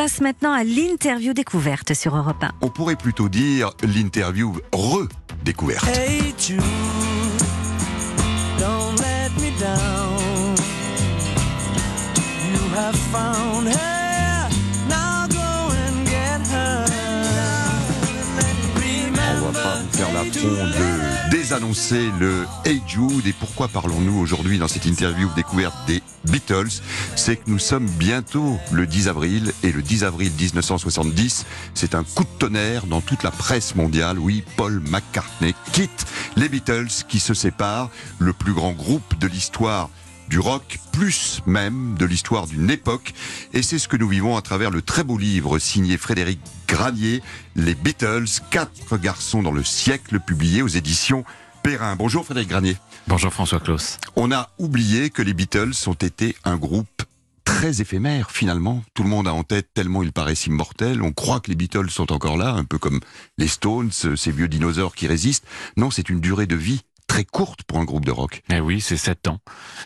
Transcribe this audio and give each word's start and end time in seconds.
Place 0.00 0.22
maintenant 0.22 0.52
à 0.52 0.64
l'interview 0.64 1.34
découverte 1.34 1.92
sur 1.92 2.16
Europe 2.16 2.42
1. 2.42 2.52
On 2.62 2.70
pourrait 2.70 2.96
plutôt 2.96 3.28
dire 3.28 3.72
l'interview 3.82 4.56
redécouverte. 4.72 5.86
Hey 5.88 6.34
Jude, 6.38 6.62
don't 8.58 8.98
let 8.98 9.28
me 9.42 9.50
down. 9.60 10.54
You 12.50 12.78
have 12.78 12.96
found 13.12 13.66
her, 13.66 14.00
faire 19.92 20.12
l'affront 20.12 20.48
de 20.48 21.30
désannoncer 21.30 22.10
le 22.18 22.46
Hey 22.64 22.80
Jude 22.86 23.26
et 23.26 23.32
pourquoi 23.32 23.68
parlons-nous 23.68 24.18
aujourd'hui 24.18 24.58
dans 24.58 24.68
cette 24.68 24.86
interview 24.86 25.28
découverte 25.36 25.74
des 25.86 25.99
Beatles 26.24 26.80
C'est 27.16 27.36
que 27.36 27.48
nous 27.48 27.58
sommes 27.58 27.86
bientôt 27.86 28.58
le 28.72 28.86
10 28.86 29.08
avril 29.08 29.52
et 29.62 29.72
le 29.72 29.82
10 29.82 30.04
avril 30.04 30.32
1970, 30.38 31.46
c'est 31.74 31.94
un 31.94 32.04
coup 32.04 32.24
de 32.24 32.38
tonnerre 32.38 32.86
dans 32.86 33.00
toute 33.00 33.22
la 33.22 33.30
presse 33.30 33.74
mondiale. 33.74 34.18
Oui, 34.18 34.44
Paul 34.56 34.80
McCartney 34.80 35.54
quitte 35.72 36.06
les 36.36 36.48
Beatles 36.48 37.04
qui 37.08 37.20
se 37.20 37.34
séparent, 37.34 37.90
le 38.18 38.32
plus 38.32 38.52
grand 38.52 38.72
groupe 38.72 39.18
de 39.18 39.26
l'histoire 39.26 39.90
du 40.30 40.38
rock, 40.38 40.78
plus 40.92 41.42
même 41.44 41.96
de 41.98 42.06
l'histoire 42.06 42.46
d'une 42.46 42.70
époque. 42.70 43.12
Et 43.52 43.62
c'est 43.62 43.80
ce 43.80 43.88
que 43.88 43.96
nous 43.96 44.08
vivons 44.08 44.36
à 44.36 44.42
travers 44.42 44.70
le 44.70 44.80
très 44.80 45.02
beau 45.02 45.18
livre 45.18 45.58
signé 45.58 45.98
Frédéric 45.98 46.38
Granier, 46.68 47.20
Les 47.56 47.74
Beatles, 47.74 48.28
quatre 48.50 48.96
garçons 48.96 49.42
dans 49.42 49.50
le 49.50 49.64
siècle, 49.64 50.20
publié 50.20 50.62
aux 50.62 50.68
éditions 50.68 51.24
Perrin. 51.62 51.96
Bonjour 51.96 52.24
Frédéric 52.24 52.48
Granier. 52.48 52.76
Bonjour 53.06 53.32
François 53.32 53.60
Claus. 53.60 53.98
On 54.16 54.32
a 54.32 54.50
oublié 54.58 55.10
que 55.10 55.22
les 55.22 55.34
Beatles 55.34 55.72
ont 55.86 55.94
été 55.94 56.36
un 56.44 56.56
groupe 56.56 57.02
très 57.44 57.80
éphémère 57.80 58.30
finalement. 58.30 58.82
Tout 58.94 59.02
le 59.02 59.08
monde 59.08 59.28
a 59.28 59.34
en 59.34 59.42
tête 59.42 59.68
tellement 59.74 60.02
ils 60.02 60.12
paraissent 60.12 60.46
immortels. 60.46 61.02
On 61.02 61.12
croit 61.12 61.40
que 61.40 61.50
les 61.50 61.56
Beatles 61.56 61.90
sont 61.90 62.12
encore 62.12 62.36
là, 62.36 62.52
un 62.52 62.64
peu 62.64 62.78
comme 62.78 63.00
les 63.38 63.48
Stones, 63.48 63.90
ces 63.90 64.30
vieux 64.30 64.48
dinosaures 64.48 64.94
qui 64.94 65.06
résistent. 65.06 65.46
Non, 65.76 65.90
c'est 65.90 66.08
une 66.08 66.20
durée 66.20 66.46
de 66.46 66.56
vie 66.56 66.82
très 67.10 67.24
courte 67.24 67.64
pour 67.64 67.78
un 67.78 67.84
groupe 67.84 68.04
de 68.04 68.12
rock. 68.12 68.44
Eh 68.52 68.60
oui, 68.60 68.80
c'est 68.80 68.96
sept 68.96 69.26
ans. 69.26 69.40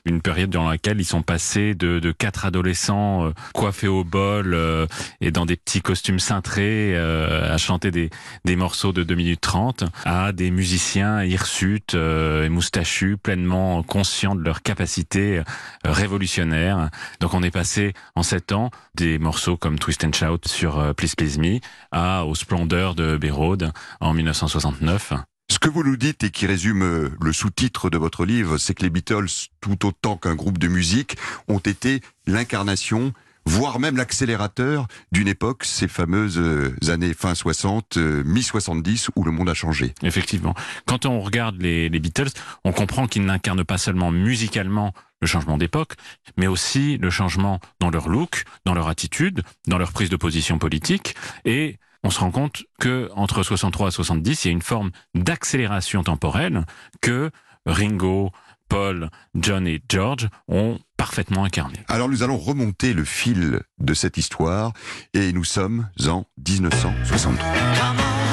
Une 0.04 0.20
période 0.20 0.50
dans 0.50 0.68
laquelle 0.68 1.00
ils 1.00 1.06
sont 1.06 1.22
passés 1.22 1.74
de, 1.74 1.98
de 1.98 2.12
quatre 2.12 2.44
adolescents 2.44 3.24
euh, 3.24 3.32
coiffés 3.54 3.88
au 3.88 4.04
bol 4.04 4.52
euh, 4.52 4.86
et 5.22 5.30
dans 5.30 5.46
des 5.46 5.56
petits 5.56 5.80
costumes 5.80 6.18
cintrés 6.18 6.94
euh, 6.94 7.50
à 7.50 7.56
chanter 7.56 7.90
des, 7.90 8.10
des 8.44 8.56
morceaux 8.56 8.92
de 8.92 9.02
2 9.02 9.14
minutes 9.14 9.40
30 9.40 9.84
à 10.04 10.32
des 10.32 10.50
musiciens 10.50 11.24
hirsutes 11.24 11.94
et 11.94 12.50
moustachus 12.50 13.16
pleinement 13.16 13.82
conscients 13.82 14.34
de 14.34 14.42
leur 14.42 14.60
capacité 14.60 15.42
révolutionnaire. 15.82 16.90
Donc 17.20 17.32
on 17.32 17.42
est 17.42 17.50
passé 17.50 17.94
en 18.16 18.22
sept 18.22 18.52
ans 18.52 18.70
des 18.96 19.18
morceaux 19.18 19.56
comme 19.56 19.78
Twist 19.78 20.04
and 20.04 20.12
Shout 20.12 20.46
sur 20.46 20.94
Please 20.94 21.14
Please 21.16 21.38
Me 21.38 21.60
à 21.90 22.26
aux 22.26 22.34
splendeurs 22.34 22.94
de 22.94 23.30
Road 23.30 23.72
en 24.00 24.12
1969. 24.12 25.14
Ce 25.54 25.60
que 25.60 25.68
vous 25.68 25.84
nous 25.84 25.96
dites 25.96 26.24
et 26.24 26.30
qui 26.30 26.48
résume 26.48 26.82
euh, 26.82 27.10
le 27.22 27.32
sous-titre 27.32 27.88
de 27.88 27.96
votre 27.96 28.24
livre, 28.24 28.58
c'est 28.58 28.74
que 28.74 28.82
les 28.82 28.90
Beatles, 28.90 29.28
tout 29.60 29.86
autant 29.86 30.16
qu'un 30.16 30.34
groupe 30.34 30.58
de 30.58 30.66
musique, 30.66 31.16
ont 31.46 31.60
été 31.60 32.00
l'incarnation 32.26 33.12
voire 33.46 33.78
même 33.78 33.96
l'accélérateur 33.96 34.88
d'une 35.12 35.28
époque, 35.28 35.62
ces 35.64 35.86
fameuses 35.86 36.40
euh, 36.40 36.74
années 36.88 37.14
fin 37.14 37.36
60, 37.36 37.98
mi-70, 37.98 39.10
où 39.14 39.22
le 39.22 39.30
monde 39.30 39.48
a 39.48 39.54
changé. 39.54 39.94
Effectivement. 40.02 40.56
Quand 40.86 41.06
on 41.06 41.20
regarde 41.20 41.62
les, 41.62 41.88
les 41.88 42.00
Beatles, 42.00 42.30
on 42.64 42.72
comprend 42.72 43.06
qu'ils 43.06 43.24
n'incarnent 43.24 43.64
pas 43.64 43.78
seulement 43.78 44.10
musicalement 44.10 44.92
le 45.20 45.28
changement 45.28 45.56
d'époque, 45.56 45.92
mais 46.36 46.48
aussi 46.48 46.98
le 46.98 47.10
changement 47.10 47.60
dans 47.78 47.90
leur 47.90 48.08
look, 48.08 48.42
dans 48.64 48.74
leur 48.74 48.88
attitude, 48.88 49.42
dans 49.68 49.78
leur 49.78 49.92
prise 49.92 50.10
de 50.10 50.16
position 50.16 50.58
politique, 50.58 51.14
et 51.44 51.78
on 52.04 52.10
se 52.10 52.20
rend 52.20 52.30
compte 52.30 52.64
que 52.78 53.10
entre 53.16 53.42
63 53.42 53.88
et 53.88 53.90
70, 53.90 54.44
il 54.44 54.48
y 54.48 54.50
a 54.50 54.52
une 54.52 54.62
forme 54.62 54.90
d'accélération 55.14 56.04
temporelle 56.04 56.64
que 57.00 57.30
Ringo, 57.66 58.30
Paul, 58.68 59.10
John 59.34 59.66
et 59.66 59.82
George 59.88 60.28
ont 60.48 60.78
parfaitement 60.96 61.44
incarné. 61.44 61.78
Alors 61.88 62.08
nous 62.08 62.22
allons 62.22 62.38
remonter 62.38 62.92
le 62.92 63.04
fil 63.04 63.60
de 63.78 63.94
cette 63.94 64.16
histoire 64.16 64.72
et 65.14 65.32
nous 65.32 65.44
sommes 65.44 65.88
en 66.06 66.26
1963. 66.46 68.23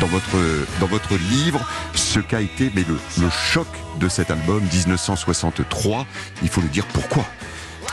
Dans 0.00 0.06
votre, 0.06 0.36
dans 0.78 0.86
votre 0.86 1.16
livre, 1.16 1.66
ce 1.94 2.20
qu'a 2.20 2.40
été 2.40 2.70
mais 2.76 2.84
le, 2.88 2.96
le 3.20 3.30
choc 3.30 3.66
de 3.98 4.08
cet 4.08 4.30
album 4.30 4.62
1963. 4.62 6.06
Il 6.42 6.48
faut 6.48 6.60
le 6.60 6.68
dire 6.68 6.86
pourquoi. 6.86 7.24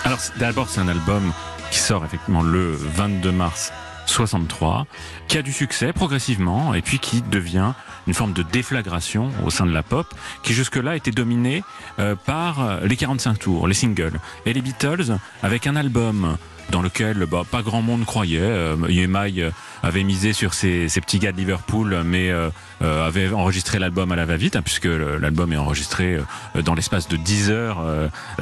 Alors 0.04 0.20
d'abord 0.38 0.70
c'est 0.70 0.80
un 0.80 0.88
album 0.88 1.34
qui 1.72 1.80
sort 1.80 2.06
effectivement 2.06 2.44
le 2.44 2.74
22 2.74 3.32
mars 3.32 3.72
63, 4.06 4.86
qui 5.28 5.40
a 5.40 5.42
du 5.42 5.52
succès 5.52 5.92
progressivement 5.92 6.76
et 6.76 6.84
puis 6.84 7.00
qui 7.00 7.24
devient 7.24 7.74
une 8.06 8.14
forme 8.14 8.34
de 8.34 8.44
déflagration 8.44 9.32
au 9.44 9.50
sein 9.50 9.66
de 9.66 9.74
la 9.74 9.84
pop, 9.84 10.08
qui 10.44 10.54
jusque-là 10.54 10.96
était 10.96 11.12
dominée 11.12 11.64
euh, 11.98 12.16
par 12.16 12.82
les 12.84 12.96
45 12.96 13.40
tours, 13.40 13.68
les 13.68 13.74
singles. 13.74 14.20
Et 14.46 14.54
les 14.54 14.62
Beatles, 14.62 15.18
avec 15.42 15.66
un 15.68 15.76
album 15.76 16.38
dans 16.70 16.82
lequel 16.82 17.26
bah, 17.26 17.44
pas 17.50 17.62
grand 17.62 17.82
monde 17.82 18.06
croyait. 18.06 18.40
Euh, 18.42 18.76
EMI 18.88 19.42
euh, 19.42 19.52
avait 19.84 20.04
misé 20.04 20.34
sur 20.34 20.54
ces, 20.54 20.88
petits 20.88 21.20
gars 21.20 21.32
de 21.32 21.38
Liverpool, 21.38 22.02
mais 22.06 22.30
euh, 22.30 22.50
avait 22.82 23.30
enregistré 23.30 23.80
l'album 23.80 24.12
à 24.12 24.16
la 24.16 24.26
va-vite, 24.26 24.56
hein, 24.56 24.62
puisque 24.62 24.86
l'album 24.86 25.54
est 25.54 25.58
enregistré 25.58 26.18
dans 26.64 26.74
l'espace 26.74 27.08
de 27.08 27.18
10 27.18 27.50
heures, 27.50 27.84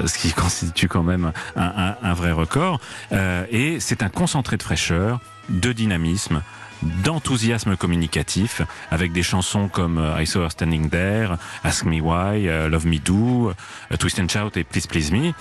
ce 0.05 0.17
qui 0.17 0.31
constitue 0.33 0.87
quand 0.87 1.03
même 1.03 1.31
un 1.55 2.13
vrai 2.13 2.31
record. 2.31 2.79
et 3.11 3.79
c'est 3.79 4.03
un 4.03 4.09
concentré 4.09 4.57
de 4.57 4.63
fraîcheur, 4.63 5.19
de 5.49 5.71
dynamisme, 5.73 6.41
d'enthousiasme 6.81 7.75
communicatif 7.75 8.61
avec 8.91 9.11
des 9.11 9.23
chansons 9.23 9.67
comme 9.67 10.01
I 10.19 10.25
Saw 10.25 10.43
Her 10.43 10.51
Standing 10.51 10.89
There, 10.89 11.37
Ask 11.63 11.85
Me 11.85 11.99
Why, 12.01 12.45
uh, 12.45 12.69
Love 12.69 12.85
Me 12.85 12.99
Do, 12.99 13.51
uh, 13.51 13.97
Twist 13.97 14.19
and 14.19 14.27
Shout 14.29 14.57
et 14.57 14.63
Please 14.63 14.87
Please 14.87 15.11
Me 15.11 15.33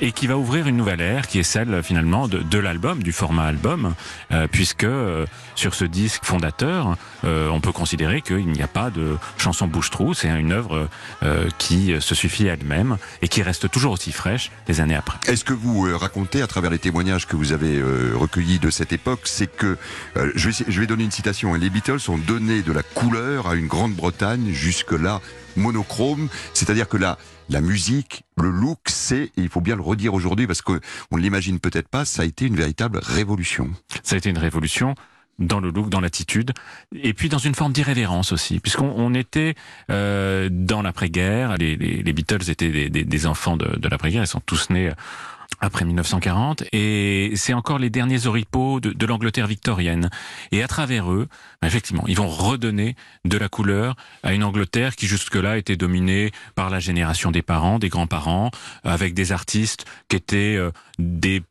et 0.00 0.12
qui 0.12 0.26
va 0.26 0.36
ouvrir 0.36 0.66
une 0.66 0.76
nouvelle 0.76 1.00
ère 1.00 1.26
qui 1.26 1.38
est 1.38 1.44
celle 1.44 1.82
finalement 1.82 2.28
de, 2.28 2.58
l'album, 2.58 3.02
du 3.02 3.12
format 3.12 3.44
album 3.44 3.94
euh, 4.32 4.46
puisque 4.50 4.84
euh, 4.84 5.26
sur 5.54 5.74
ce 5.74 5.84
disque 5.84 6.24
fondateur 6.24 6.96
euh, 7.24 7.48
on 7.48 7.60
peut 7.60 7.72
considérer 7.72 8.22
qu'il 8.22 8.48
n'y 8.48 8.62
a 8.62 8.68
pas 8.68 8.90
de 8.90 9.16
chanson 9.36 9.66
bouche-trou, 9.66 10.14
c'est 10.14 10.28
une 10.28 10.52
œuvre 10.52 10.88
qui 11.58 11.94
se 12.00 12.14
suffit 12.14 12.46
elle-même 12.46 12.96
et 13.22 13.28
qui 13.28 13.42
reste 13.42 13.70
toujours 13.70 13.92
aussi 13.92 14.12
fraîche 14.12 14.50
des 14.66 14.80
années 14.80 14.94
après. 14.94 15.18
Est-ce 15.26 15.44
que 15.44 15.52
vous 15.52 15.86
racontez 15.98 16.42
à 16.42 16.46
travers 16.46 16.70
les 16.70 16.78
témoignages 16.78 17.26
que 17.26 17.36
vous 17.36 17.52
avez 17.52 17.82
recueillis 18.14 18.58
de 18.58 18.70
cette 18.70 18.92
époque, 18.92 19.20
c'est 19.24 19.54
que 19.54 19.76
je 20.34 20.48
vais, 20.79 20.79
vais 20.80 20.86
donner 20.86 21.04
une 21.04 21.10
citation. 21.10 21.52
Les 21.52 21.68
Beatles 21.68 21.98
ont 22.08 22.16
donné 22.16 22.62
de 22.62 22.72
la 22.72 22.82
couleur 22.82 23.48
à 23.48 23.54
une 23.54 23.66
Grande-Bretagne 23.66 24.50
jusque-là 24.50 25.20
monochrome, 25.56 26.28
c'est-à-dire 26.54 26.88
que 26.88 26.96
la, 26.96 27.18
la 27.50 27.60
musique, 27.60 28.22
le 28.38 28.48
look, 28.48 28.78
c'est, 28.86 29.24
et 29.24 29.32
il 29.36 29.50
faut 29.50 29.60
bien 29.60 29.76
le 29.76 29.82
redire 29.82 30.14
aujourd'hui 30.14 30.46
parce 30.46 30.62
qu'on 30.62 30.78
ne 31.12 31.18
l'imagine 31.18 31.60
peut-être 31.60 31.88
pas, 31.88 32.06
ça 32.06 32.22
a 32.22 32.24
été 32.24 32.46
une 32.46 32.56
véritable 32.56 32.98
révolution. 33.02 33.70
Ça 34.02 34.14
a 34.14 34.18
été 34.18 34.30
une 34.30 34.38
révolution 34.38 34.94
dans 35.38 35.60
le 35.60 35.70
look, 35.70 35.90
dans 35.90 36.00
l'attitude, 36.00 36.52
et 36.94 37.12
puis 37.12 37.28
dans 37.28 37.38
une 37.38 37.54
forme 37.54 37.74
d'irrévérence 37.74 38.32
aussi, 38.32 38.58
puisqu'on 38.58 38.92
on 38.96 39.12
était 39.12 39.56
euh, 39.90 40.48
dans 40.50 40.80
l'après-guerre, 40.80 41.56
les, 41.58 41.76
les, 41.76 42.02
les, 42.02 42.12
Beatles 42.14 42.50
étaient 42.50 42.88
des 42.88 43.26
enfants 43.26 43.58
de, 43.58 43.78
de 43.78 43.88
l'après-guerre, 43.88 44.22
ils 44.22 44.28
sont 44.28 44.40
tous 44.40 44.70
nés 44.70 44.92
après 45.60 45.84
1940, 45.84 46.64
et 46.72 47.32
c'est 47.36 47.52
encore 47.52 47.78
les 47.78 47.90
derniers 47.90 48.26
oripeaux 48.26 48.80
de, 48.80 49.06
l'Angleterre 49.06 49.46
victorienne. 49.46 50.10
Et 50.52 50.62
à 50.62 50.68
travers 50.68 51.12
eux, 51.12 51.28
effectivement, 51.62 52.04
ils 52.06 52.16
vont 52.16 52.28
redonner 52.28 52.96
de 53.24 53.36
la 53.36 53.48
couleur 53.48 53.96
à 54.22 54.32
une 54.32 54.44
Angleterre 54.44 54.96
qui 54.96 55.06
jusque-là 55.06 55.58
était 55.58 55.76
dominée 55.76 56.30
par 56.54 56.70
la 56.70 56.78
génération 56.78 57.30
des 57.30 57.42
parents, 57.42 57.78
des 57.78 57.88
grands-parents, 57.88 58.50
avec 58.84 59.14
des 59.14 59.32
artistes 59.32 59.84
qui 60.08 60.16
étaient 60.16 60.56
euh, 60.56 60.70
des 60.98 61.42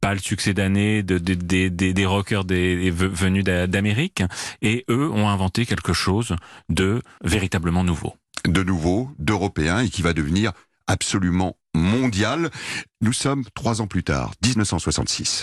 pas 0.00 0.14
le 0.14 0.20
succès 0.20 0.54
d'année 0.54 1.02
de, 1.02 1.18
de, 1.18 1.34
de, 1.34 1.68
des, 1.68 2.06
rockers 2.06 2.44
des, 2.44 2.90
venus 2.90 3.44
d'Amérique, 3.44 4.22
et 4.62 4.84
eux 4.90 5.10
ont 5.10 5.28
inventé 5.28 5.66
quelque 5.66 5.92
chose 5.92 6.36
de 6.68 7.02
véritablement 7.24 7.82
nouveau. 7.82 8.14
De 8.46 8.62
nouveau, 8.62 9.10
d'européen, 9.18 9.80
et 9.80 9.88
qui 9.88 10.02
va 10.02 10.12
devenir 10.12 10.52
absolument 10.86 11.56
mondial. 11.74 12.50
Nous 13.00 13.12
sommes 13.12 13.44
trois 13.54 13.80
ans 13.80 13.86
plus 13.86 14.04
tard, 14.04 14.32
1966. 14.44 15.42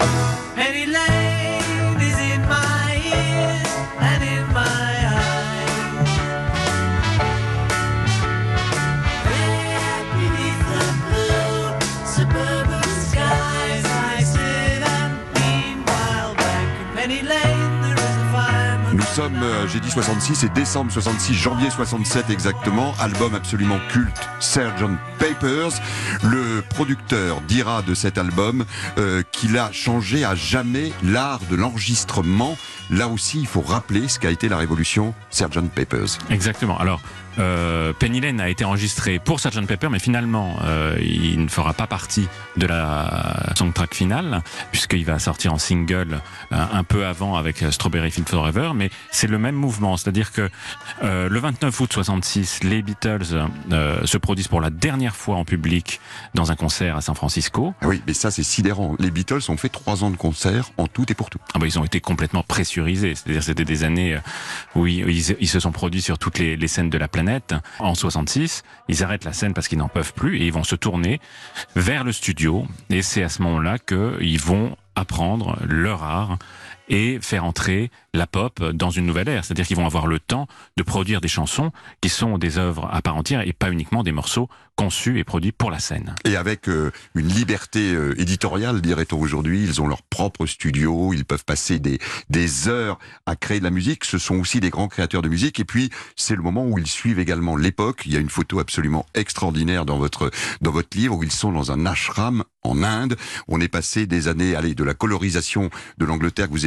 Sommes, 19.14 19.44
euh, 19.44 19.68
j'ai 19.68 19.80
dit 19.80 19.92
66, 19.92 20.34
c'est 20.34 20.54
décembre 20.54 20.92
66, 20.92 21.36
janvier 21.36 21.70
67 21.70 22.32
exactement, 22.32 22.96
album 23.00 23.36
absolument 23.36 23.78
culte, 23.90 24.28
Sgt. 24.40 24.98
Papers. 25.20 25.80
Le 26.24 26.64
producteur 26.68 27.40
dira 27.42 27.84
de 27.84 27.94
cet 27.94 28.18
album 28.18 28.66
euh, 28.98 29.22
qu'il 29.32 29.60
a 29.60 29.72
changé 29.72 30.26
à 30.26 30.34
jamais 30.34 30.92
l'art 31.04 31.42
de 31.52 31.56
l'enregistrement. 31.56 32.58
Là 32.90 33.08
aussi, 33.08 33.40
il 33.40 33.46
faut 33.46 33.62
rappeler 33.62 34.08
ce 34.08 34.18
qu'a 34.18 34.32
été 34.32 34.50
la 34.50 34.58
révolution 34.58 35.14
Sgt. 35.30 35.70
Papers. 35.76 36.18
Exactement. 36.32 36.80
Alors, 36.80 37.00
euh, 37.40 37.94
Penny 37.94 38.22
Lane 38.22 38.40
a 38.42 38.50
été 38.50 38.66
enregistré 38.66 39.20
pour 39.20 39.40
Sgt 39.40 39.66
Pepper, 39.68 39.90
mais 39.90 40.00
finalement, 40.00 40.56
euh, 40.64 40.98
il 41.02 41.42
ne 41.44 41.48
fera 41.48 41.74
pas 41.74 41.88
partie 41.88 42.28
de 42.58 42.66
la 42.68 43.52
soundtrack 43.56 43.94
finale, 43.96 44.42
puisqu'il 44.72 45.06
va 45.06 45.20
sortir 45.20 45.54
en 45.54 45.58
single 45.58 46.20
euh, 46.52 46.56
un 46.72 46.84
peu 46.84 47.06
avant 47.06 47.36
avec 47.36 47.64
Strawberry 47.72 48.12
Field 48.12 48.30
Forever. 48.30 48.72
Mais 48.76 48.90
c'est 49.12 49.28
le 49.28 49.38
même 49.40 49.56
mouvement, 49.56 49.98
c'est-à-dire 49.98 50.32
que 50.32 50.50
euh, 51.04 51.30
le 51.30 51.40
29 51.40 51.80
août 51.80 51.92
66, 51.94 52.64
les 52.64 52.82
Beatles 52.82 53.48
euh, 53.72 54.06
se 54.06 54.18
produisent 54.18 54.48
pour 54.48 54.62
la 54.62 54.70
dernière 54.70 55.16
fois 55.16 55.38
en 55.38 55.46
public 55.46 56.00
dans 56.34 56.52
un 56.52 56.56
concert 56.56 56.96
à 56.98 57.02
San 57.02 57.16
Francisco. 57.16 57.74
Ah 57.82 57.88
oui, 57.88 58.02
mais 58.08 58.14
ça 58.14 58.32
c'est 58.32 58.44
sidérant. 58.44 58.96
Les 59.00 59.12
Beatles 59.12 59.40
ont 59.50 59.58
fait 59.58 59.70
trois 59.70 60.04
ans 60.04 60.10
de 60.12 60.18
concert 60.18 60.70
en 60.78 60.88
tout 60.88 61.06
et 61.12 61.16
pour 61.16 61.30
tout. 61.30 61.40
Ah 61.54 61.60
bah, 61.60 61.66
ils 61.66 61.80
ont 61.80 61.84
été 61.86 62.00
complètement 62.02 62.44
pressurisés, 62.44 63.16
c'est-à-dire 63.16 63.44
c'était 63.44 63.66
des 63.66 63.84
années 63.84 64.16
euh, 64.16 64.20
où 64.76 64.88
ils, 64.88 65.10
ils- 65.10 65.36
ils 65.40 65.48
se 65.48 65.60
sont 65.60 65.72
produits 65.72 66.02
sur 66.02 66.18
toutes 66.20 66.38
les, 66.40 66.56
les 66.56 66.68
scènes 66.68 66.90
de 66.90 66.98
la 66.98 67.08
planète. 67.08 67.23
En 67.80 67.96
66, 67.96 68.64
ils 68.88 69.04
arrêtent 69.04 69.26
la 69.26 69.34
scène 69.34 69.54
parce 69.54 69.68
qu'ils 69.68 69.78
n'en 69.78 69.90
peuvent 69.90 70.14
plus 70.14 70.40
et 70.40 70.46
ils 70.46 70.54
vont 70.54 70.64
se 70.64 70.76
tourner 70.76 71.20
vers 71.76 72.04
le 72.04 72.12
studio. 72.12 72.66
Et 72.90 73.02
c'est 73.02 73.24
à 73.24 73.30
ce 73.30 73.42
moment-là 73.42 73.78
qu'ils 73.80 74.42
vont 74.42 74.76
apprendre 74.96 75.58
leur 75.66 76.04
art 76.04 76.38
et 76.90 77.20
faire 77.22 77.46
entrer 77.46 77.92
la 78.14 78.28
pop 78.28 78.64
dans 78.64 78.90
une 78.90 79.06
nouvelle 79.06 79.30
ère. 79.30 79.46
C'est-à-dire 79.46 79.66
qu'ils 79.66 79.78
vont 79.78 79.86
avoir 79.86 80.08
le 80.08 80.20
temps 80.20 80.48
de 80.78 80.84
produire 80.84 81.22
des 81.22 81.28
chansons 81.28 81.72
qui 82.02 82.10
sont 82.10 82.38
des 82.38 82.58
œuvres 82.58 82.90
à 82.92 83.02
part 83.02 83.16
entière 83.16 83.42
et 83.48 83.54
pas 83.54 83.72
uniquement 83.72 84.04
des 84.04 84.12
morceaux 84.12 84.50
conçus 84.76 85.20
et 85.20 85.24
produits 85.24 85.52
pour 85.52 85.72
la 85.72 85.80
scène. 85.80 86.16
Et 86.26 86.36
avec 86.36 86.68
euh, 86.68 86.92
une 87.16 87.28
liberté 87.28 87.94
euh, 87.94 88.20
éditoriale, 88.20 88.82
dirait-on 88.82 89.20
aujourd'hui, 89.20 89.64
ils 89.64 89.82
ont 89.82 89.88
leur 89.88 90.02
propre 90.02 90.46
studio, 90.46 91.14
ils 91.14 91.26
peuvent 91.26 91.46
passer 91.46 91.80
des, 91.80 92.00
des 92.30 92.68
heures 92.68 92.98
à 93.26 93.36
créer 93.36 93.60
de 93.60 93.64
la 93.64 93.70
musique. 93.70 94.06
Ce 94.06 94.18
sont 94.18 94.36
aussi 94.36 94.60
des 94.60 94.70
grands 94.70 94.88
créateurs 94.88 95.22
de 95.22 95.30
musique. 95.30 95.60
Et 95.60 95.66
puis, 95.66 95.90
c'est 96.16 96.36
le 96.36 96.42
moment 96.42 96.66
où 96.66 96.80
ils 96.80 96.88
suivent 96.88 97.20
également 97.20 97.56
l'époque. 97.56 98.04
Il 98.06 98.14
y 98.14 98.18
a 98.18 98.20
une 98.20 98.30
photo 98.30 98.60
absolument 98.60 99.06
extraordinaire 99.14 99.86
dans 99.86 99.98
votre, 99.98 100.32
dans 100.62 100.72
votre 100.72 100.98
livre 100.98 101.18
où 101.18 101.24
ils 101.24 101.32
sont 101.32 101.52
dans 101.52 101.72
un 101.72 101.86
ashram 101.86 102.44
en 102.64 102.84
Inde. 102.84 103.16
On 103.48 103.62
est 103.62 103.68
passé 103.68 104.08
des 104.08 104.28
années, 104.28 104.56
allez, 104.56 104.76
de 104.76 104.84
la 104.84 104.94
colorisation 104.94 105.70
de 105.98 106.06
l'Angleterre 106.06 106.48
que 106.48 106.54
vous 106.54 106.66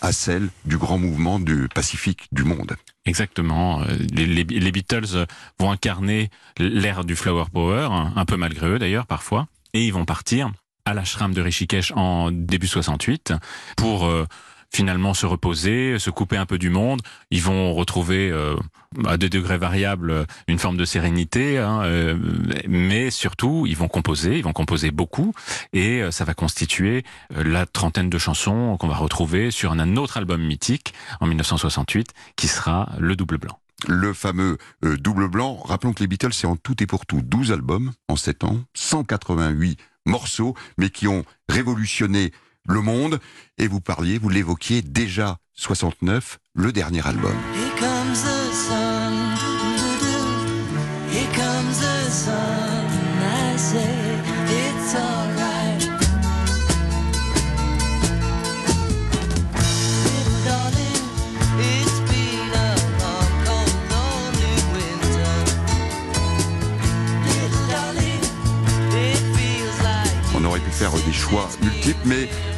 à 0.00 0.12
celle 0.12 0.48
du 0.64 0.76
grand 0.78 0.98
mouvement 0.98 1.38
du 1.38 1.68
Pacifique 1.74 2.28
du 2.32 2.44
monde. 2.44 2.76
Exactement. 3.04 3.82
Euh, 3.82 3.86
Les, 4.12 4.26
les- 4.26 4.44
les 4.44 4.72
Beatles 4.72 5.26
vont 5.58 5.70
incarner 5.70 6.30
l'ère 6.58 7.04
du 7.04 7.16
flower 7.16 7.44
power, 7.52 7.88
hein, 7.90 8.12
un 8.16 8.24
peu 8.24 8.36
malgré 8.36 8.68
eux 8.68 8.78
d'ailleurs 8.78 9.06
parfois, 9.06 9.46
et 9.74 9.84
ils 9.86 9.92
vont 9.92 10.04
partir 10.04 10.50
à 10.84 10.94
l'ashram 10.94 11.32
de 11.34 11.40
Rishikesh 11.42 11.92
en 11.96 12.30
début 12.32 12.66
68 12.66 13.34
pour 13.76 14.06
euh, 14.06 14.26
finalement 14.74 15.14
se 15.14 15.26
reposer, 15.26 15.98
se 15.98 16.10
couper 16.10 16.36
un 16.36 16.46
peu 16.46 16.58
du 16.58 16.70
monde. 16.70 17.00
Ils 17.30 17.42
vont 17.42 17.74
retrouver 17.74 18.30
euh, 18.30 18.56
à 19.06 19.16
des 19.16 19.28
degrés 19.28 19.58
variables 19.58 20.26
une 20.48 20.58
forme 20.58 20.76
de 20.76 20.84
sérénité, 20.84 21.58
hein, 21.58 21.82
euh, 21.82 22.16
mais 22.68 23.10
surtout 23.10 23.64
ils 23.66 23.76
vont 23.76 23.88
composer, 23.88 24.38
ils 24.38 24.44
vont 24.44 24.52
composer 24.52 24.90
beaucoup, 24.90 25.34
et 25.72 26.02
euh, 26.02 26.10
ça 26.10 26.24
va 26.24 26.34
constituer 26.34 27.04
euh, 27.36 27.44
la 27.44 27.66
trentaine 27.66 28.10
de 28.10 28.18
chansons 28.18 28.76
qu'on 28.78 28.88
va 28.88 28.96
retrouver 28.96 29.50
sur 29.50 29.72
un 29.72 29.96
autre 29.96 30.16
album 30.16 30.42
mythique 30.42 30.94
en 31.20 31.26
1968 31.26 32.12
qui 32.36 32.48
sera 32.48 32.90
le 32.98 33.16
double 33.16 33.38
blanc. 33.38 33.58
le 33.88 34.12
fameux 34.12 34.58
euh, 34.84 34.96
double 34.96 35.28
blanc. 35.28 35.56
Rappelons 35.64 35.92
que 35.92 36.00
les 36.00 36.06
Beatles, 36.06 36.32
c'est 36.32 36.46
en 36.46 36.56
tout 36.56 36.82
et 36.82 36.86
pour 36.86 37.04
tout 37.06 37.20
12 37.20 37.52
albums 37.52 37.92
en 38.08 38.16
7 38.16 38.44
ans, 38.44 38.60
188 38.74 39.78
morceaux, 40.06 40.54
mais 40.78 40.90
qui 40.90 41.08
ont 41.08 41.24
révolutionné 41.48 42.32
le 42.68 42.80
monde. 42.80 43.20
Et 43.58 43.68
vous 43.68 43.80
parliez, 43.80 44.18
vous 44.18 44.28
l'évoquiez 44.28 44.82
déjà 44.82 45.38
69, 45.54 46.38
le 46.54 46.72
dernier 46.72 47.06
album. 47.06 47.34
Here 47.54 47.74
comes 47.78 48.12
the 48.12 48.52
sun. 48.52 49.12
Here 51.10 51.28
comes 51.34 51.78
the 51.78 52.10
sun. 52.10 52.51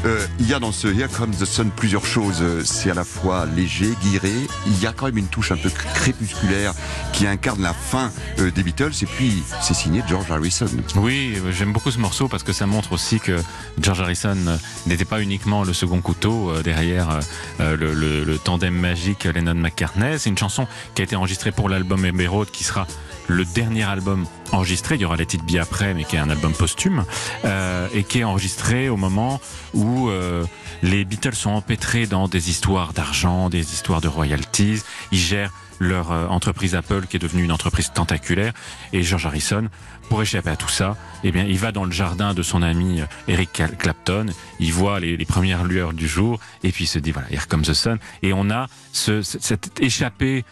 Euh, 0.05 0.27
il 0.39 0.49
y 0.49 0.55
a 0.55 0.59
dans 0.59 0.73
ce 0.73 0.89
Here 0.89 1.09
Comes 1.09 1.35
the 1.35 1.45
Sun 1.45 1.71
plusieurs 1.71 2.05
choses. 2.06 2.39
Euh, 2.41 2.62
C'est 2.65 2.91
à 2.91 2.95
la 2.95 3.05
fois 3.05 3.47
léger, 3.47 3.91
guiré, 4.03 4.33
il 4.67 4.81
y 4.81 4.87
a 4.87 4.93
quand 4.93 5.06
même 5.06 5.19
une 5.19 5.27
touche 5.29 5.53
un 5.53 5.56
peu 5.56 5.71
crépusculaire 5.71 6.73
qui 7.12 7.27
incarne 7.27 7.62
la 7.62 7.73
fin 7.75 8.11
euh, 8.39 8.51
des 8.51 8.62
Beatles, 8.62 8.93
et 9.03 9.06
puis 9.06 9.43
c'est 9.62 9.75
signé 9.75 10.03
George 10.09 10.31
Harrison. 10.31 10.67
Oui, 10.97 11.39
j'aime 11.51 11.73
beaucoup 11.73 11.91
ce 11.91 11.99
morceau 11.99 12.29
parce 12.29 12.43
que 12.43 12.53
ça 12.53 12.67
montre 12.67 12.93
aussi 12.93 13.21
que 13.21 13.37
George 13.81 14.01
Harrison 14.01 14.37
n'était 14.87 15.05
pas 15.05 15.21
uniquement 15.21 15.65
le 15.65 15.73
second 15.73 16.01
couteau 16.01 16.53
derrière 16.62 17.21
le, 17.59 17.75
le- 17.95 18.39
tandem 18.39 18.75
magique 18.75 19.25
Lennon-McCartney. 19.25 20.19
C'est 20.19 20.31
une 20.31 20.39
chanson 20.39 20.67
qui 20.95 21.03
a 21.03 21.05
été 21.05 21.17
enregistrée 21.17 21.53
pour 21.53 21.69
l'album 21.69 22.05
Road 22.29 22.49
qui 22.50 22.65
sera 22.65 22.87
le 23.26 23.44
dernier 23.44 23.82
album 23.85 24.26
enregistré. 24.53 24.97
Il 24.97 25.00
y 25.00 25.05
aura 25.05 25.17
Let 25.17 25.29
It 25.35 25.43
Be 25.44 25.56
après, 25.56 25.94
mais 25.94 26.05
qui 26.05 26.17
est 26.17 26.21
un 26.21 26.31
album 26.31 26.53
posthume 26.53 27.05
euh, 27.44 27.88
et 27.94 28.05
qui 28.05 28.21
est 28.21 28.25
enregistré 28.25 28.88
au 28.88 28.97
moment 28.97 29.41
où 29.73 30.09
euh, 30.09 30.44
les 30.82 31.05
Beatles 31.05 31.35
sont 31.35 31.50
empêtrés 31.50 32.06
dans 32.06 32.29
des 32.29 32.50
histoires 32.50 32.93
d'argent, 32.93 33.49
des 33.49 33.73
histoires 33.73 34.00
de 34.00 34.09
royalties. 34.09 34.82
Ils 35.12 35.19
gèrent 35.19 35.53
leur 35.81 36.12
euh, 36.12 36.26
entreprise 36.29 36.75
Apple 36.75 37.06
qui 37.09 37.17
est 37.17 37.21
devenue 37.21 37.43
une 37.43 37.53
entreprise 37.53 37.91
tentaculaire 37.93 38.53
et 38.93 39.03
George 39.03 39.26
Harrison 39.26 39.69
pour 40.09 40.21
échapper 40.21 40.50
à 40.50 40.56
tout 40.56 40.69
ça, 40.69 40.99
eh 41.25 41.32
bien, 41.32 41.44
il 41.44 41.59
va 41.59 41.73
dans 41.73 41.85
le 41.85 41.91
jardin 41.91 42.35
de 42.35 42.43
son 42.43 42.61
ami 42.61 43.00
euh, 43.00 43.06
Eric 43.26 43.62
Clapton, 43.79 44.26
il 44.61 44.71
voit 44.71 45.00
les, 45.00 45.17
les 45.17 45.25
premières 45.25 45.65
lueurs 45.65 45.94
du 45.94 46.06
jour, 46.06 46.38
et 46.62 46.73
puis 46.73 46.85
il 46.85 46.87
se 46.87 46.99
dit, 46.99 47.11
voilà, 47.11 47.26
here 47.32 47.47
comes 47.49 47.62
the 47.62 47.73
sun, 47.73 47.97
et 48.23 48.35
on 48.35 48.50
a 48.50 48.67
ce- 48.93 49.23
cette 49.23 49.81
échappée 49.81 50.44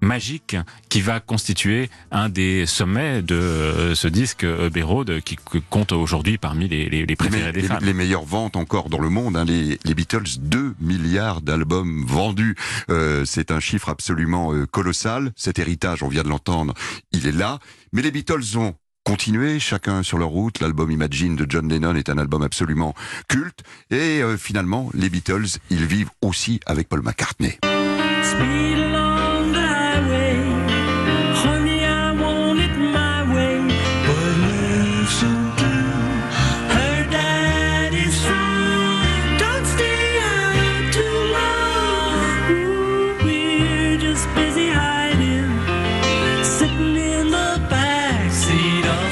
magique 0.00 0.56
qui 0.88 1.00
va 1.00 1.20
constituer 1.20 1.90
un 2.10 2.28
des 2.28 2.66
sommets 2.66 3.22
de 3.22 3.34
euh, 3.34 3.94
ce 3.94 4.08
disque 4.08 4.44
Abbey 4.44 4.82
Road 4.82 5.20
qui, 5.24 5.36
compte 5.70 5.92
aujourd'hui 5.92 6.38
parmi 6.38 6.68
les, 6.68 6.88
les, 6.88 7.00
les 7.00 7.06
Les, 7.06 7.16
préférés 7.16 7.46
me- 7.48 7.52
des 7.52 7.60
les- 7.62 7.66
femmes. 7.68 7.84
les 7.84 7.92
meilleures 7.94 8.24
ventes 8.24 8.56
encore 8.56 8.88
dans 8.90 9.00
le 9.00 9.08
monde, 9.10 9.36
hein, 9.36 9.44
les, 9.44 9.78
les 9.84 9.94
Beatles, 9.94 10.38
2 10.40 10.74
milliards 10.80 11.40
d'albums 11.40 12.04
vendus, 12.06 12.54
Euh, 12.90 13.24
c'est 13.24 13.50
un 13.50 13.60
chiffre 13.60 13.88
absolument 13.88 14.52
euh, 14.52 14.66
colossal. 14.66 15.32
Cet 15.36 15.58
héritage, 15.58 16.02
on 16.02 16.08
vient 16.08 16.22
de 16.22 16.28
l'entendre, 16.28 16.74
il 17.12 17.26
est 17.26 17.32
là. 17.32 17.58
Mais 17.92 18.02
les 18.02 18.10
Beatles 18.10 18.56
ont 18.56 18.74
continué, 19.04 19.58
chacun 19.60 20.02
sur 20.02 20.18
leur 20.18 20.28
route. 20.28 20.60
L'album 20.60 20.90
Imagine 20.90 21.34
de 21.36 21.46
John 21.48 21.68
Lennon 21.68 21.94
est 21.96 22.08
un 22.10 22.18
album 22.18 22.42
absolument 22.42 22.94
culte. 23.28 23.60
Et 23.90 24.22
euh, 24.22 24.36
finalement, 24.36 24.90
les 24.94 25.08
Beatles, 25.10 25.46
ils 25.70 25.86
vivent 25.86 26.10
aussi 26.22 26.60
avec 26.66 26.88
Paul 26.88 27.02
McCartney. 27.02 27.58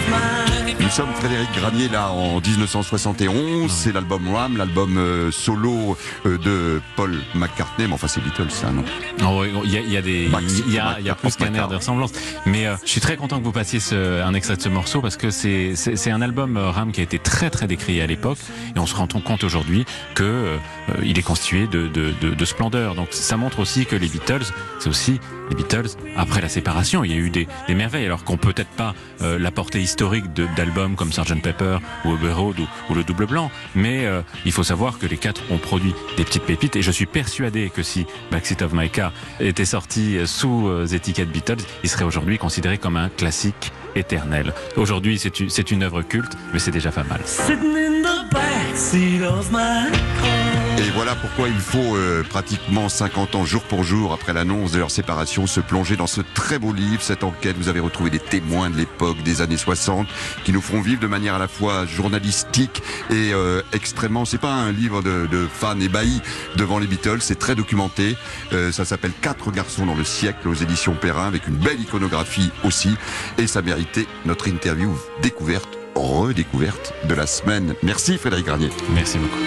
Backseat 0.07 0.13
of 0.13 0.41
my. 0.41 0.46
Nous 0.87 0.93
sommes 0.93 1.13
Frédéric 1.15 1.49
Granier 1.53 1.89
là 1.89 2.11
en 2.13 2.41
1971, 2.41 3.71
c'est 3.73 3.93
l'album 3.93 4.33
Ram, 4.33 4.57
l'album 4.57 4.97
euh, 4.97 5.33
solo 5.33 5.97
euh, 6.25 6.39
de 6.39 6.81
Paul 6.95 7.21
McCartney, 7.35 7.89
mais 7.89 7.93
enfin 7.95 8.07
c'est 8.07 8.23
Beatles, 8.23 8.51
ça 8.53 8.71
non? 8.71 8.85
Oh, 9.27 9.43
Il 9.65 9.71
y 9.73 9.77
a, 9.79 9.81
il 9.81 9.91
y 9.91 9.97
a 9.97 10.01
des, 10.03 10.29
Max, 10.29 10.63
il 10.65 10.73
y 10.73 10.79
a, 10.79 10.85
Max, 10.85 10.97
il 11.01 11.07
y 11.07 11.11
a 11.11 11.13
Max, 11.21 11.37
plus 11.37 11.45
qu'un 11.45 11.55
air 11.55 11.67
de 11.67 11.75
ressemblance. 11.75 12.13
Mais 12.47 12.67
euh, 12.69 12.77
je 12.85 12.89
suis 12.89 13.01
très 13.01 13.17
content 13.17 13.41
que 13.41 13.45
vous 13.45 13.51
passiez 13.53 13.81
ce- 13.81 14.23
un 14.23 14.33
extrait 14.33 14.57
de 14.57 14.63
ce 14.63 14.69
morceau 14.69 15.01
parce 15.01 15.17
que 15.17 15.31
c'est, 15.31 15.73
c'est, 15.75 15.97
c'est 15.97 16.13
un 16.13 16.23
album 16.23 16.57
Ram 16.57 16.93
qui 16.93 17.01
a 17.01 17.03
été 17.03 17.19
très 17.19 17.51
très 17.51 17.67
décrié 17.67 18.01
à 18.01 18.07
l'époque 18.07 18.39
et 18.75 18.79
on 18.79 18.87
se 18.87 18.95
rend 18.95 19.09
compte 19.09 19.43
aujourd'hui 19.43 19.85
que 20.15 20.23
euh, 20.23 20.57
il 21.03 21.19
est 21.19 21.23
constitué 21.23 21.67
de, 21.67 21.89
de, 21.89 22.15
de, 22.21 22.33
de 22.33 22.45
splendeur. 22.45 22.95
Donc 22.95 23.09
ça 23.11 23.37
montre 23.37 23.59
aussi 23.59 23.87
que 23.87 23.97
les 23.97 24.09
Beatles, 24.09 24.45
c'est 24.79 24.89
aussi 24.89 25.21
les 25.51 25.57
Beatles 25.57 25.89
après 26.17 26.41
la 26.41 26.49
séparation. 26.49 27.03
Il 27.05 27.11
y 27.11 27.15
a 27.15 27.19
eu 27.19 27.31
des, 27.31 27.49
des 27.67 27.75
merveilles 27.75 28.07
alors 28.07 28.23
qu'on 28.25 28.37
peut 28.37 28.53
peut-être 28.53 28.71
pas 28.71 28.95
euh, 29.23 29.39
la 29.41 29.51
portée 29.51 29.81
historique 29.81 30.33
de, 30.33 30.47
comme 30.97 31.13
Sgt 31.13 31.43
Pepper 31.43 31.79
ou 32.05 32.13
Abbey 32.13 32.33
Road 32.33 32.57
ou, 32.91 32.95
le 32.95 33.05
double 33.05 33.27
blanc. 33.27 33.51
Mais 33.75 34.05
euh, 34.05 34.23
il 34.45 34.53
faut 34.53 34.63
savoir 34.63 34.99
que 34.99 35.07
les 35.07 35.17
quatre 35.17 35.43
ont 35.51 35.59
produit 35.59 35.95
des 36.17 36.25
petites 36.25 36.45
pépites 36.45 36.77
et 36.77 36.83
je 36.83 36.91
suis 36.91 37.07
persuadé 37.07 37.71
que 37.71 37.83
si 37.83 38.07
Backseat 38.31 38.63
of 38.63 38.73
My 38.73 38.91
Car 38.91 39.13
était 39.41 39.65
sorti 39.65 40.19
sous 40.27 40.69
euh, 40.69 40.87
étiquette 40.87 41.31
Beatles, 41.31 41.63
il 41.83 41.89
serait 41.89 42.05
aujourd'hui 42.05 42.39
considéré 42.39 42.79
comme 42.79 42.97
un 42.97 43.09
classique 43.09 43.73
éternel. 43.95 44.53
Aujourd'hui, 44.77 45.19
c'est 45.19 45.41
une, 45.41 45.49
une 45.71 45.83
œuvre 45.83 46.03
culte, 46.03 46.37
mais 46.53 46.59
c'est 46.59 46.71
déjà 46.71 46.91
pas 46.91 47.05
mal. 47.05 47.21
Et 50.79 50.91
voilà 50.91 51.15
pourquoi 51.15 51.49
il 51.49 51.59
faut 51.59 51.97
euh, 51.97 52.23
pratiquement 52.23 52.91
50 52.91 53.35
ans 53.35 53.47
jour 53.47 53.63
pour 53.63 53.83
jour 53.83 54.13
après 54.13 54.35
l'annonce 54.35 54.73
de 54.73 54.79
leur 54.79 54.91
séparation 54.91 55.47
se 55.47 55.61
plonger 55.61 55.97
dans 55.97 56.07
ce 56.07 56.21
très 56.21 56.59
beau 56.59 56.75
livre, 56.75 57.01
cette 57.01 57.25
enquête. 57.25 57.57
Vous 57.57 57.69
avez 57.69 57.81
retrouvé 57.81 58.11
des 58.11 58.19
témoins 58.19 58.69
de 58.69 58.77
l'époque 58.77 59.23
des 59.23 59.41
années 59.41 59.57
60 59.57 60.07
qui 60.45 60.53
nous 60.53 60.61
feront 60.61 60.83
vivre 60.83 61.01
de 61.01 61.07
manière 61.07 61.35
à 61.35 61.39
la 61.39 61.49
fois 61.49 61.87
journalistique 61.87 62.83
et 63.09 63.33
euh, 63.33 63.63
extrêmement. 63.73 64.27
C'est 64.27 64.37
pas 64.37 64.53
un 64.53 64.71
livre 64.71 65.03
de, 65.03 65.27
de 65.27 65.47
fans 65.51 65.81
ébahis 65.81 66.21
devant 66.57 66.79
les 66.79 66.87
Beatles, 66.87 67.21
c'est 67.21 67.39
très 67.39 67.55
documenté. 67.55 68.15
Euh, 68.53 68.71
ça 68.71 68.85
s'appelle 68.85 69.13
Quatre 69.23 69.51
garçons 69.51 69.87
dans 69.87 69.95
le 69.95 70.05
siècle 70.05 70.47
aux 70.47 70.55
éditions 70.55 70.95
Perrin 70.95 71.27
avec 71.27 71.49
une 71.49 71.57
belle 71.57 71.81
iconographie 71.81 72.51
aussi. 72.65 72.97
Et 73.39 73.47
ça 73.47 73.63
méritait 73.63 74.07
notre 74.27 74.47
interview 74.47 74.95
découverte, 75.23 75.79
redécouverte 75.95 76.93
de 77.09 77.15
la 77.15 77.27
semaine. 77.27 77.75
Merci 77.83 78.19
Frédéric 78.19 78.47
Garnier. 78.47 78.69
Merci 78.91 79.17
beaucoup. 79.17 79.41